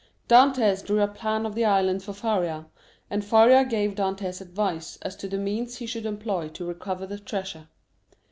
Dantès 0.27 0.83
drew 0.83 0.99
a 0.99 1.07
plan 1.07 1.45
of 1.45 1.53
the 1.53 1.63
island 1.63 2.01
for 2.01 2.11
Faria, 2.11 2.65
and 3.11 3.23
Faria 3.23 3.63
gave 3.63 3.93
Dantès 3.93 4.41
advice 4.41 4.97
as 5.03 5.15
to 5.17 5.27
the 5.27 5.37
means 5.37 5.77
he 5.77 5.85
should 5.85 6.07
employ 6.07 6.47
to 6.47 6.65
recover 6.65 7.05
the 7.05 7.19
treasure. 7.19 7.67